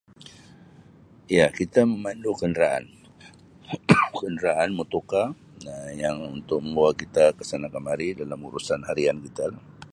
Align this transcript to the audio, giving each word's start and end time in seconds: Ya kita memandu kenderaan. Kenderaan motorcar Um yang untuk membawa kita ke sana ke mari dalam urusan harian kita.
Ya 1.37 1.45
kita 1.59 1.81
memandu 1.91 2.31
kenderaan. 2.41 2.85
Kenderaan 4.19 4.69
motorcar 4.79 5.27
Um 5.69 5.89
yang 6.03 6.17
untuk 6.37 6.59
membawa 6.65 6.89
kita 7.01 7.25
ke 7.37 7.43
sana 7.49 7.67
ke 7.73 7.79
mari 7.87 8.07
dalam 8.21 8.39
urusan 8.47 8.81
harian 8.89 9.17
kita. 9.29 9.45